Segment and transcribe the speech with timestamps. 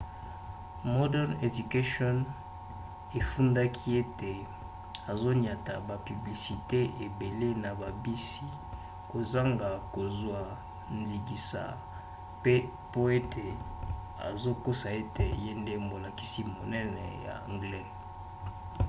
[0.97, 2.15] modern education
[3.19, 4.31] efundaki ete
[5.11, 8.45] azoniata bapiblisite ebele na babisi
[9.11, 10.41] kozanga kozwa
[10.99, 11.63] ndingisa
[12.43, 12.55] pe
[13.19, 13.45] ete
[14.29, 17.89] azokosa ete ye nde molakisi monene ya anglais